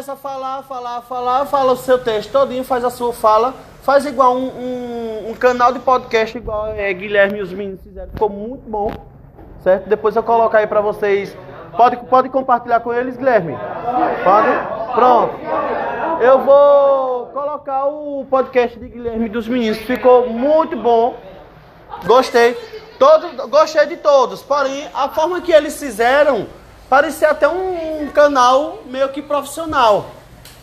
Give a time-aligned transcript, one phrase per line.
[0.00, 3.52] começa a falar, falar, falar, fala o seu texto todinho, faz a sua fala,
[3.82, 8.10] faz igual um, um, um canal de podcast igual é, Guilherme e os meninos fizeram,
[8.10, 8.90] ficou muito bom,
[9.62, 9.90] certo?
[9.90, 11.36] Depois eu coloco aí pra vocês.
[11.76, 13.54] Pode, pode compartilhar com eles, Guilherme?
[14.24, 14.94] Pode?
[14.94, 15.34] Pronto.
[16.22, 21.14] Eu vou colocar o podcast de Guilherme dos meninos, ficou muito bom.
[22.06, 22.54] Gostei.
[22.98, 24.42] Todo, gostei de todos.
[24.42, 26.46] Porém, a forma que eles fizeram
[26.90, 30.10] parecia até um, canal meio que profissional.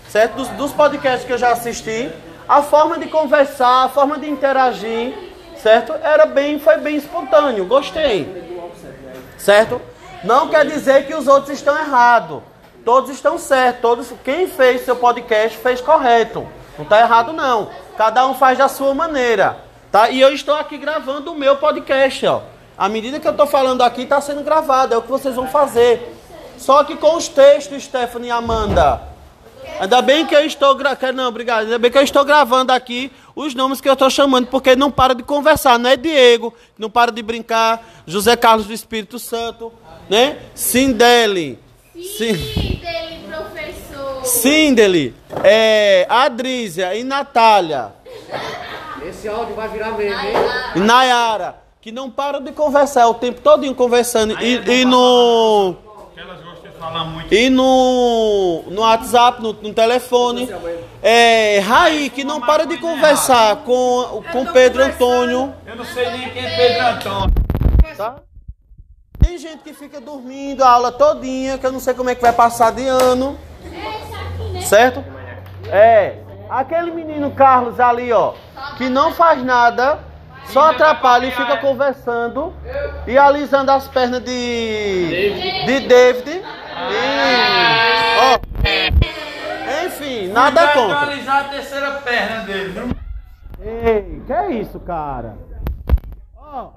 [0.09, 0.35] Certo?
[0.35, 2.12] Dos, dos, podcasts que eu já assisti,
[2.48, 5.13] a forma de conversar, a forma de interagir,
[5.62, 5.94] certo?
[5.94, 7.66] Era bem, foi bem espontâneo.
[7.66, 8.45] Gostei.
[9.38, 9.82] Certo?
[10.23, 12.41] Não quer dizer que os outros estão errados.
[12.84, 13.82] Todos estão certos.
[13.82, 16.48] Todos, quem fez seu podcast fez correto.
[16.77, 17.70] Não está errado não.
[17.98, 19.57] Cada um faz da sua maneira.
[19.91, 20.09] Tá?
[20.09, 22.41] E eu estou aqui gravando o meu podcast, ó.
[22.77, 24.94] À medida que eu estou falando aqui, está sendo gravado.
[24.94, 26.16] É o que vocês vão fazer.
[26.57, 29.02] Só que com os textos, Stephanie e Amanda.
[29.79, 31.13] Ainda bem que eu estou gravando.
[31.13, 31.63] Não, obrigado.
[31.63, 34.90] Ainda bem que eu estou gravando aqui os nomes que eu estou chamando, porque não
[34.90, 35.77] para de conversar.
[35.77, 37.85] Não é Diego, não para de brincar.
[38.05, 39.71] José Carlos do Espírito Santo,
[40.09, 40.40] né?
[40.55, 41.59] Sindeli.
[41.93, 44.26] Sindeli, professor.
[44.26, 45.15] Sindeli.
[45.43, 47.93] É, Adrícia e Natália.
[49.07, 50.34] Esse áudio vai virar meme, hein?
[50.76, 54.34] E Nayara, que não para de conversar, o tempo todinho conversando.
[54.41, 55.76] E, e no.
[56.15, 56.77] Elas gostam de falar muito.
[57.32, 60.49] E no, no WhatsApp, no, no telefone.
[61.02, 65.53] É, Raí, que não para de conversar com, com Pedro Antônio.
[65.66, 67.34] Eu não sei nem quem é Pedro Antônio.
[67.96, 68.16] Tá?
[69.19, 72.22] Tem gente que fica dormindo a aula todinha, que eu não sei como é que
[72.22, 73.38] vai passar de ano.
[74.62, 75.03] Certo?
[75.66, 76.16] É.
[76.50, 78.34] Aquele menino Carlos ali, ó,
[78.78, 80.00] que não faz nada,
[80.46, 82.53] só atrapalha e fica conversando
[83.06, 86.29] e alisando as pernas de de David.
[86.29, 86.41] E,
[88.22, 88.40] ó,
[90.23, 91.00] enfim, nada contra.
[91.01, 92.97] atualizar a terceira perna dele, viu?
[93.59, 95.35] Ei, que é isso, cara?
[96.35, 96.72] Ó,